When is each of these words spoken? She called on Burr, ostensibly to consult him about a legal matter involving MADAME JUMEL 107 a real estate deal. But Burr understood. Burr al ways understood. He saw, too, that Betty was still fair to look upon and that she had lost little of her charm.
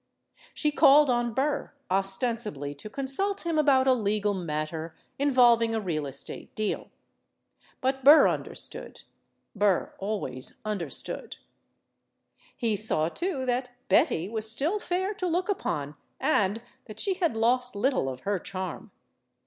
She 0.55 0.71
called 0.71 1.11
on 1.11 1.31
Burr, 1.35 1.73
ostensibly 1.91 2.73
to 2.73 2.89
consult 2.89 3.45
him 3.45 3.59
about 3.59 3.85
a 3.85 3.93
legal 3.93 4.33
matter 4.33 4.95
involving 5.19 5.69
MADAME 5.73 5.81
JUMEL 5.83 5.93
107 6.01 6.01
a 6.01 6.01
real 6.01 6.07
estate 6.47 6.55
deal. 6.55 6.89
But 7.81 8.03
Burr 8.03 8.27
understood. 8.27 9.01
Burr 9.55 9.93
al 10.01 10.19
ways 10.19 10.55
understood. 10.65 11.35
He 12.57 12.75
saw, 12.75 13.09
too, 13.09 13.45
that 13.45 13.73
Betty 13.89 14.27
was 14.27 14.49
still 14.49 14.79
fair 14.79 15.13
to 15.13 15.27
look 15.27 15.49
upon 15.49 15.93
and 16.19 16.63
that 16.85 16.99
she 16.99 17.13
had 17.13 17.37
lost 17.37 17.75
little 17.75 18.09
of 18.09 18.21
her 18.21 18.39
charm. 18.39 18.89